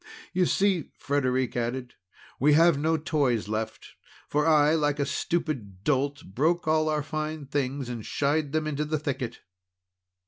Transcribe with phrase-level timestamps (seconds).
[0.33, 1.93] "You see," Frederic added,
[2.39, 3.89] "we have no toys left,
[4.27, 8.83] for I, like a stupid dolt, broke all our fine things, and shied them into
[8.85, 9.41] the thicket."